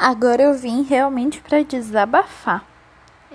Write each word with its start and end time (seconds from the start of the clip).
Agora 0.00 0.40
eu 0.40 0.54
vim 0.54 0.84
realmente 0.84 1.40
para 1.40 1.64
desabafar. 1.64 2.64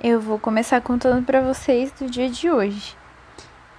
Eu 0.02 0.22
vou 0.22 0.40
começar 0.40 0.80
contando 0.80 1.26
para 1.26 1.42
vocês 1.42 1.92
do 1.92 2.10
dia 2.10 2.30
de 2.30 2.50
hoje. 2.50 2.96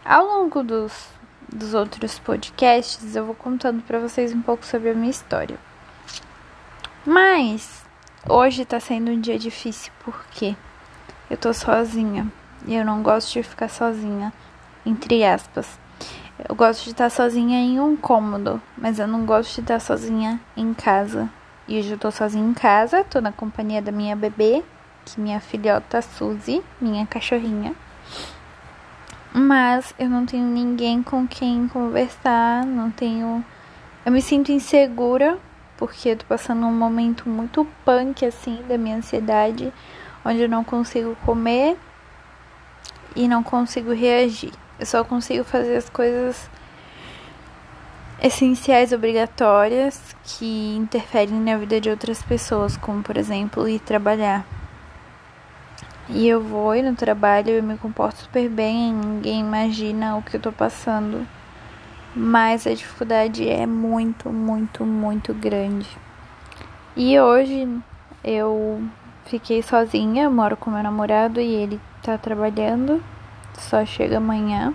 Ao 0.05 0.23
longo 0.27 0.63
dos, 0.63 1.09
dos 1.49 1.73
outros 1.73 2.19
podcasts, 2.19 3.17
eu 3.17 3.25
vou 3.25 3.35
contando 3.35 3.83
para 3.83 3.99
vocês 3.99 4.35
um 4.35 4.43
pouco 4.43 4.67
sobre 4.67 4.91
a 4.91 4.95
minha 4.95 5.11
história. 5.11 5.59
Mas 7.07 7.87
hoje 8.29 8.67
tá 8.67 8.79
sendo 8.79 9.13
um 9.13 9.19
dia 9.19 9.39
difícil 9.39 9.91
porque 10.05 10.55
eu 11.31 11.39
tô 11.39 11.55
sozinha 11.55 12.31
e 12.67 12.75
eu 12.75 12.85
não 12.85 13.03
gosto 13.03 13.33
de 13.33 13.43
ficar 13.43 13.71
sozinha, 13.71 14.31
entre 14.85 15.25
aspas. 15.25 15.79
Eu 16.47 16.55
gosto 16.55 16.85
de 16.85 16.91
estar 16.91 17.09
sozinha 17.09 17.59
em 17.61 17.81
um 17.81 17.97
cômodo, 17.97 18.61
mas 18.77 18.99
eu 18.99 19.07
não 19.07 19.25
gosto 19.25 19.55
de 19.55 19.61
estar 19.63 19.81
sozinha 19.81 20.39
em 20.55 20.75
casa 20.75 21.31
e 21.67 21.79
hoje 21.79 21.93
eu 21.93 21.99
tô 21.99 22.11
sozinha 22.11 22.47
em 22.47 22.53
casa, 22.53 23.05
tô 23.05 23.21
na 23.21 23.33
companhia 23.33 23.81
da 23.81 23.91
minha 23.91 24.15
bebê, 24.15 24.63
que 25.05 25.19
minha 25.19 25.41
filhota 25.41 26.03
Suzy, 26.03 26.63
minha 26.79 27.07
cachorrinha. 27.07 27.75
Mas 29.33 29.95
eu 29.99 30.09
não 30.09 30.27
tenho 30.27 30.45
ninguém 30.45 31.03
com 31.03 31.27
quem 31.27 31.67
conversar, 31.67 32.67
não 32.67 32.91
tenho. 32.91 33.45
Eu 34.05 34.13
me 34.13 34.21
sinto 34.21 34.53
insegura, 34.53 35.39
porque 35.77 36.11
eu 36.11 36.17
tô 36.17 36.27
passando 36.27 36.67
um 36.67 36.73
momento 36.73 37.29
muito 37.29 37.67
punk 37.85 38.25
assim 38.27 38.63
da 38.69 38.77
minha 38.77 38.97
ansiedade, 38.97 39.73
onde 40.25 40.43
eu 40.43 40.49
não 40.49 40.63
consigo 40.63 41.17
comer 41.25 41.79
e 43.17 43.27
não 43.27 43.43
consigo 43.43 43.93
reagir. 43.93 44.53
Eu 44.79 44.85
só 44.85 45.03
consigo 45.03 45.45
fazer 45.45 45.77
as 45.77 45.89
coisas 45.89 46.51
essenciais 48.23 48.93
obrigatórias 48.93 50.14
que 50.25 50.77
interferem 50.77 51.39
na 51.39 51.57
vida 51.57 51.81
de 51.81 51.91
outras 51.91 52.23
pessoas, 52.23 52.77
como 52.77 53.03
por 53.03 53.17
exemplo 53.17 53.69
ir 53.69 53.79
trabalhar. 53.79 54.45
E 56.09 56.29
eu 56.29 56.43
vou 56.43 56.75
no 56.83 56.95
trabalho, 56.95 57.51
eu 57.51 57.63
me 57.63 57.79
comporto 57.79 58.19
super 58.19 58.49
bem, 58.49 58.93
ninguém 58.93 59.41
imagina 59.41 60.17
o 60.17 60.23
que 60.23 60.37
eu 60.37 60.41
tô 60.41 60.53
passando. 60.53 61.27
Mas 62.15 62.67
a 62.67 62.75
dificuldade 62.75 63.49
é 63.49 63.67
muito, 63.67 64.31
muito, 64.31 64.85
muito 64.85 65.33
grande. 65.33 65.89
E 66.97 67.19
hoje 67.19 67.69
eu 68.23 68.83
fiquei 69.25 69.63
sozinha, 69.63 70.31
moro 70.31 70.57
com 70.57 70.71
meu 70.71 70.83
namorado 70.83 71.41
e 71.41 71.53
ele 71.53 71.81
tá 72.03 72.17
trabalhando, 72.19 73.03
só 73.55 73.85
chega 73.85 74.19
amanhã. 74.19 74.75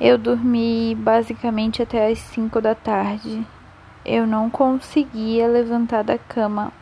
Eu 0.00 0.18
dormi 0.18 0.94
basicamente 0.96 1.82
até 1.82 2.10
as 2.10 2.18
5 2.18 2.60
da 2.60 2.74
tarde. 2.74 3.46
Eu 4.08 4.26
não 4.26 4.48
conseguia 4.48 5.46
levantar 5.46 6.02
da 6.02 6.16
cama. 6.16 6.72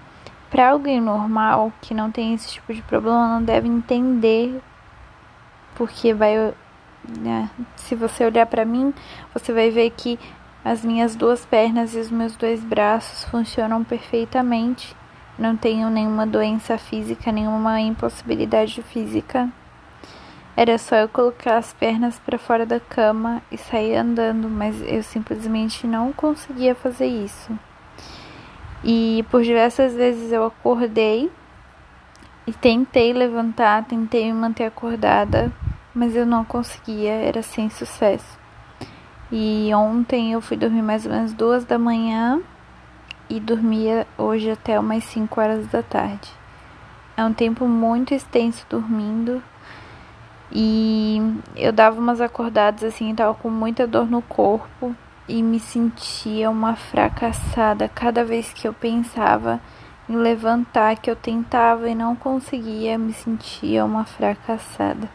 Para 0.49 0.71
alguém 0.71 1.01
normal 1.01 1.73
que 1.83 1.93
não 1.93 2.11
tem 2.11 2.35
esse 2.35 2.53
tipo 2.53 2.73
de 2.73 2.81
problema, 2.83 3.27
não 3.27 3.43
deve 3.43 3.67
entender 3.67 4.63
porque 5.75 6.15
vai 6.15 6.55
né? 7.19 7.51
se 7.77 7.95
você 7.95 8.25
olhar 8.25 8.47
para 8.47 8.65
mim, 8.65 8.93
você 9.33 9.53
vai 9.53 9.71
ver 9.71 9.91
que 9.91 10.19
as 10.65 10.85
minhas 10.85 11.15
duas 11.15 11.45
pernas 11.45 11.95
e 11.95 11.99
os 11.99 12.11
meus 12.11 12.35
dois 12.37 12.63
braços 12.63 13.25
funcionam 13.25 13.85
perfeitamente. 13.85 14.97
Não 15.39 15.57
tenho 15.57 15.91
nenhuma 15.91 16.27
doença 16.27 16.79
física, 16.79 17.31
nenhuma 17.31 17.81
impossibilidade 17.81 18.83
física. 18.83 19.49
Era 20.57 20.79
só 20.79 20.97
eu 20.97 21.09
colocar 21.09 21.59
as 21.59 21.75
pernas 21.75 22.19
para 22.19 22.39
fora 22.39 22.65
da 22.65 22.81
cama 22.81 23.43
e 23.53 23.59
sair 23.59 23.95
andando, 23.95 24.49
mas 24.49 24.81
eu 24.81 25.03
simplesmente 25.03 25.87
não 25.87 26.15
conseguia 26.15 26.75
fazer 26.75 27.07
isso. 27.07 27.53
E 28.83 29.23
por 29.31 29.43
diversas 29.43 29.95
vezes 29.95 30.33
eu 30.33 30.47
acordei 30.47 31.31
e 32.47 32.55
tentei 32.55 33.13
levantar, 33.13 33.85
tentei 33.85 34.33
me 34.33 34.39
manter 34.39 34.65
acordada, 34.65 35.53
mas 35.95 36.17
eu 36.17 36.25
não 36.25 36.43
conseguia, 36.43 37.13
era 37.13 37.43
sem 37.43 37.69
sucesso. 37.69 38.39
E 39.31 39.71
ontem 39.75 40.33
eu 40.33 40.41
fui 40.41 40.57
dormir 40.57 40.83
mais 40.83 41.05
ou 41.05 41.13
menos 41.13 41.35
duas 41.35 41.67
da 41.67 41.79
manhã 41.79 42.41
e 43.29 43.39
dormia 43.41 44.07
hoje 44.17 44.51
até 44.51 44.81
umas 44.81 45.05
5 45.05 45.39
horas 45.39 45.67
da 45.67 45.83
tarde. 45.83 46.31
É 47.15 47.23
um 47.23 47.35
tempo 47.35 47.67
muito 47.69 48.15
extenso 48.15 48.65
dormindo 48.71 49.43
e 50.51 51.21
eu 51.57 51.73
dava 51.73 51.99
umas 51.99 52.21
acordadas 52.21 52.85
assim, 52.85 53.15
tava 53.15 53.35
com 53.35 53.51
muita 53.51 53.87
dor 53.87 54.09
no 54.09 54.23
corpo 54.23 54.95
e 55.29 55.43
me 55.43 55.59
sentia 55.59 56.49
uma 56.51 56.77
fracassada 56.77 57.89
cada 57.89 58.25
vez 58.25 58.53
que 58.53 58.67
eu 58.67 58.73
pensava 58.73 59.61
em 60.09 60.15
levantar, 60.17 60.97
que 60.97 61.11
eu 61.11 61.17
tentava 61.17 61.89
e 61.91 61.95
não 61.95 62.15
conseguia, 62.15 62.97
me 62.97 63.13
sentia 63.13 63.85
uma 63.85 64.05
fracassada. 64.05 65.09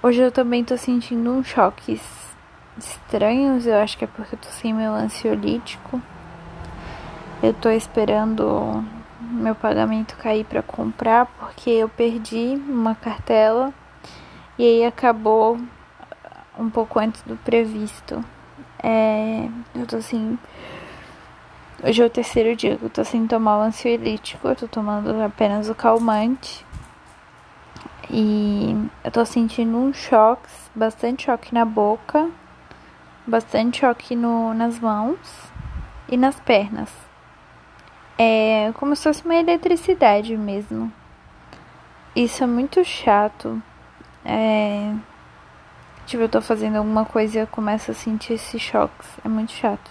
Hoje 0.00 0.20
eu 0.20 0.30
também 0.30 0.62
tô 0.62 0.76
sentindo 0.76 1.30
uns 1.32 1.48
choques 1.48 2.00
estranhos, 2.78 3.66
eu 3.66 3.76
acho 3.76 3.98
que 3.98 4.04
é 4.04 4.06
porque 4.06 4.36
eu 4.36 4.38
tô 4.38 4.48
sem 4.48 4.72
meu 4.72 4.92
ansiolítico. 4.92 6.00
Eu 7.42 7.52
tô 7.52 7.70
esperando 7.70 8.84
meu 9.20 9.54
pagamento 9.54 10.16
cair 10.16 10.44
para 10.44 10.62
comprar 10.62 11.26
porque 11.26 11.70
eu 11.70 11.88
perdi 11.88 12.60
uma 12.68 12.94
cartela 12.94 13.74
e 14.58 14.64
aí 14.64 14.84
acabou 14.84 15.58
um 16.58 16.68
pouco 16.68 16.98
antes 16.98 17.22
do 17.22 17.36
previsto. 17.36 18.24
É, 18.82 19.48
eu 19.74 19.86
tô 19.86 19.96
assim. 19.96 20.38
Hoje 21.82 22.02
é 22.02 22.06
o 22.06 22.10
terceiro 22.10 22.56
dia 22.56 22.76
que 22.76 22.84
eu 22.84 22.90
tô 22.90 23.04
sem 23.04 23.26
tomar 23.26 23.58
o 23.58 23.62
ansiolítico, 23.62 24.48
eu 24.48 24.56
tô 24.56 24.66
tomando 24.66 25.22
apenas 25.22 25.68
o 25.68 25.74
calmante. 25.74 26.66
E 28.10 28.74
eu 29.04 29.10
tô 29.12 29.24
sentindo 29.24 29.76
um 29.76 29.92
choque, 29.92 30.48
bastante 30.74 31.26
choque 31.26 31.54
na 31.54 31.64
boca, 31.64 32.28
bastante 33.26 33.80
choque 33.80 34.16
no, 34.16 34.54
nas 34.54 34.80
mãos 34.80 35.18
e 36.08 36.16
nas 36.16 36.40
pernas. 36.40 36.90
É 38.16 38.72
como 38.74 38.96
se 38.96 39.04
fosse 39.04 39.24
uma 39.24 39.36
eletricidade 39.36 40.36
mesmo. 40.36 40.92
Isso 42.16 42.42
é 42.42 42.46
muito 42.46 42.82
chato, 42.84 43.62
é, 44.24 44.92
tipo, 46.06 46.22
eu 46.22 46.28
tô 46.28 46.40
fazendo 46.40 46.76
alguma 46.76 47.04
coisa 47.04 47.38
e 47.38 47.42
eu 47.42 47.46
começo 47.46 47.90
a 47.90 47.94
sentir 47.94 48.34
esses 48.34 48.60
choques. 48.60 49.08
É 49.24 49.28
muito 49.28 49.52
chato. 49.52 49.90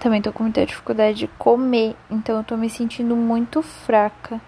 Também 0.00 0.22
tô 0.22 0.32
com 0.32 0.44
muita 0.44 0.64
dificuldade 0.64 1.18
de 1.18 1.28
comer, 1.38 1.96
então 2.08 2.36
eu 2.38 2.44
tô 2.44 2.56
me 2.56 2.70
sentindo 2.70 3.16
muito 3.16 3.62
fraca. 3.62 4.40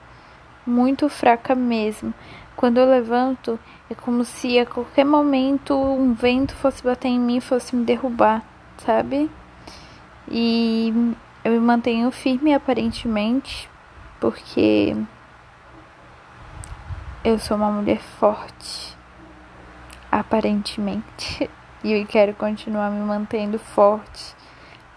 Muito 0.64 1.08
fraca 1.08 1.54
mesmo. 1.54 2.14
Quando 2.54 2.78
eu 2.78 2.88
levanto, 2.88 3.58
é 3.88 3.94
como 3.94 4.24
se 4.24 4.58
a 4.58 4.66
qualquer 4.66 5.04
momento 5.04 5.74
um 5.74 6.12
vento 6.12 6.54
fosse 6.54 6.82
bater 6.84 7.08
em 7.08 7.19
mim 7.19 7.38
e 7.38 7.40
fosse 7.40 7.74
me 7.74 7.84
derrubar, 7.84 8.44
sabe? 8.78 9.30
E 10.30 10.92
eu 11.42 11.52
me 11.52 11.58
mantenho 11.58 12.10
firme 12.10 12.54
aparentemente, 12.54 13.69
porque 14.20 14.94
eu 17.22 17.38
sou 17.38 17.56
uma 17.56 17.70
mulher 17.70 17.98
forte, 17.98 18.97
aparentemente, 20.10 21.50
e 21.84 21.92
eu 21.92 22.06
quero 22.06 22.34
continuar 22.34 22.91
me 22.91 23.00
mantendo 23.00 23.58
forte, 23.58 24.34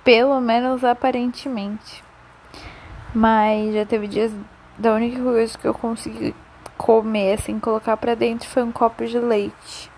pelo 0.03 0.39
menos 0.39 0.84
aparentemente. 0.84 2.03
Mas 3.13 3.73
já 3.73 3.85
teve 3.85 4.07
dias 4.07 4.31
da 4.78 4.94
única 4.94 5.22
coisa 5.22 5.57
que 5.57 5.67
eu 5.67 5.73
consegui 5.73 6.34
comer, 6.78 7.34
assim, 7.34 7.59
colocar 7.59 7.97
para 7.97 8.16
dentro 8.16 8.47
foi 8.47 8.63
um 8.63 8.72
copo 8.72 9.05
de 9.05 9.19
leite. 9.19 9.91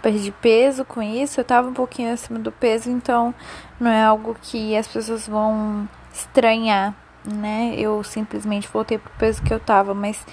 Perdi 0.00 0.32
peso 0.32 0.84
com 0.84 1.02
isso, 1.02 1.40
eu 1.40 1.44
tava 1.44 1.68
um 1.68 1.74
pouquinho 1.74 2.12
acima 2.12 2.38
do 2.38 2.50
peso, 2.50 2.90
então 2.90 3.34
não 3.78 3.90
é 3.90 4.02
algo 4.02 4.34
que 4.40 4.74
as 4.76 4.88
pessoas 4.88 5.28
vão 5.28 5.88
estranhar 6.12 6.94
né? 7.32 7.74
Eu 7.76 8.02
simplesmente 8.02 8.68
voltei 8.68 8.98
pro 8.98 9.10
peso 9.18 9.42
que 9.42 9.52
eu 9.52 9.60
tava, 9.60 9.94
mas 9.94 10.24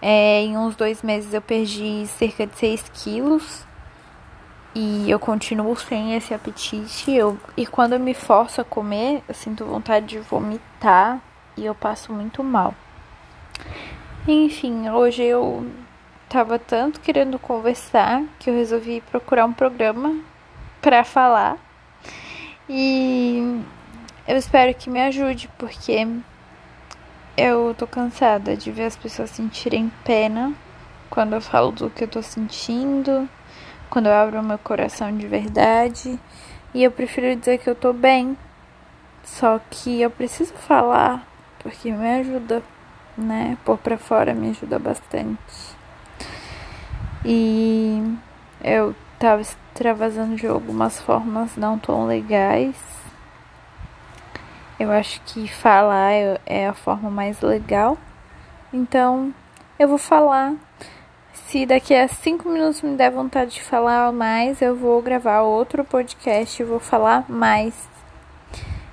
é, 0.00 0.42
em 0.42 0.56
uns 0.56 0.76
dois 0.76 1.02
meses 1.02 1.32
eu 1.32 1.40
perdi 1.40 2.06
cerca 2.06 2.46
de 2.46 2.56
6 2.56 2.90
quilos 2.92 3.66
e 4.74 5.10
eu 5.10 5.18
continuo 5.18 5.74
sem 5.76 6.14
esse 6.14 6.34
apetite. 6.34 7.10
Eu, 7.10 7.38
e 7.56 7.66
quando 7.66 7.94
eu 7.94 8.00
me 8.00 8.12
forço 8.12 8.60
a 8.60 8.64
comer, 8.64 9.22
eu 9.26 9.34
sinto 9.34 9.64
vontade 9.64 10.06
de 10.06 10.18
vomitar 10.18 11.20
e 11.56 11.64
eu 11.64 11.74
passo 11.74 12.12
muito 12.12 12.44
mal. 12.44 12.74
Enfim, 14.28 14.90
hoje 14.90 15.22
eu 15.22 15.66
tava 16.28 16.58
tanto 16.58 17.00
querendo 17.00 17.38
conversar 17.38 18.22
que 18.38 18.50
eu 18.50 18.54
resolvi 18.54 19.00
procurar 19.00 19.46
um 19.46 19.52
programa 19.52 20.20
para 20.82 21.04
falar. 21.04 21.56
E 22.68 23.62
eu 24.26 24.36
espero 24.36 24.74
que 24.74 24.90
me 24.90 25.00
ajude, 25.00 25.48
porque 25.58 26.06
eu 27.36 27.74
tô 27.74 27.86
cansada 27.86 28.56
de 28.56 28.70
ver 28.70 28.84
as 28.84 28.96
pessoas 28.96 29.30
sentirem 29.30 29.92
pena 30.04 30.54
quando 31.10 31.34
eu 31.34 31.40
falo 31.40 31.70
do 31.70 31.90
que 31.90 32.04
eu 32.04 32.08
tô 32.08 32.22
sentindo, 32.22 33.28
quando 33.90 34.06
eu 34.06 34.12
abro 34.12 34.42
meu 34.42 34.58
coração 34.58 35.16
de 35.16 35.26
verdade. 35.26 36.18
E 36.74 36.82
eu 36.82 36.90
prefiro 36.90 37.34
dizer 37.36 37.58
que 37.58 37.70
eu 37.70 37.74
tô 37.74 37.92
bem, 37.92 38.36
Só 39.26 39.58
que 39.70 40.00
eu 40.00 40.10
preciso 40.10 40.54
falar 40.54 41.26
porque 41.58 41.90
me 41.90 42.20
ajuda, 42.20 42.62
né? 43.18 43.58
Pôr 43.64 43.76
pra 43.76 43.98
fora 43.98 44.32
me 44.32 44.50
ajuda 44.50 44.78
bastante. 44.78 45.76
E 47.24 48.00
eu 48.62 48.94
tava 49.18 49.42
extravasando 49.42 50.36
de 50.36 50.46
algumas 50.46 51.00
formas 51.00 51.56
não 51.56 51.76
tão 51.76 52.06
legais. 52.06 52.76
Eu 54.78 54.92
acho 54.92 55.20
que 55.22 55.48
falar 55.48 56.12
é, 56.12 56.40
é 56.44 56.68
a 56.68 56.74
forma 56.74 57.10
mais 57.10 57.40
legal. 57.40 57.96
Então, 58.72 59.32
eu 59.78 59.88
vou 59.88 59.98
falar. 59.98 60.54
Se 61.32 61.64
daqui 61.64 61.94
a 61.94 62.08
cinco 62.08 62.48
minutos 62.48 62.82
me 62.82 62.96
der 62.96 63.10
vontade 63.10 63.52
de 63.52 63.62
falar 63.62 64.12
mais, 64.12 64.60
eu 64.60 64.76
vou 64.76 65.00
gravar 65.00 65.42
outro 65.42 65.84
podcast 65.84 66.60
e 66.60 66.64
vou 66.64 66.80
falar 66.80 67.24
mais. 67.28 67.88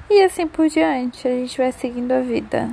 E 0.09 0.21
assim 0.21 0.47
por 0.47 0.69
diante, 0.69 1.27
a 1.27 1.31
gente 1.31 1.57
vai 1.57 1.71
seguindo 1.71 2.12
a 2.12 2.21
vida. 2.21 2.69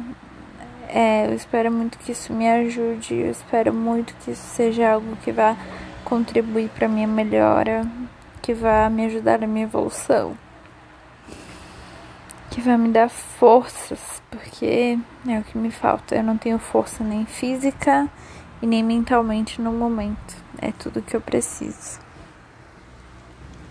É, 0.89 1.27
eu 1.27 1.35
espero 1.35 1.71
muito 1.73 1.99
que 1.99 2.13
isso 2.13 2.33
me 2.33 2.49
ajude, 2.49 3.15
eu 3.15 3.31
espero 3.31 3.73
muito 3.73 4.15
que 4.21 4.33
isso 4.33 4.43
seja 4.55 4.93
algo 4.93 5.17
que 5.25 5.33
vá 5.33 5.57
contribuir 6.05 6.69
para 6.69 6.89
minha 6.89 7.07
melhora, 7.07 7.87
que 8.43 8.53
vá 8.53 8.91
me 8.91 9.07
ajudar 9.07 9.39
na 9.39 9.47
minha 9.47 9.65
evolução, 9.65 10.37
que 12.51 12.61
vai 12.61 12.77
me 12.77 12.89
dar 12.89 13.09
forças, 13.09 14.21
porque 14.31 14.99
é 15.27 15.39
o 15.39 15.45
que 15.45 15.57
me 15.57 15.71
falta. 15.71 16.17
Eu 16.17 16.23
não 16.23 16.37
tenho 16.37 16.59
força 16.59 17.05
nem 17.05 17.25
física 17.25 18.09
e 18.61 18.67
nem 18.67 18.83
mentalmente 18.83 19.63
no 19.63 19.73
momento. 19.73 20.37
É 20.61 20.73
tudo 20.73 21.01
que 21.01 21.15
eu 21.15 21.21
preciso. 21.21 22.01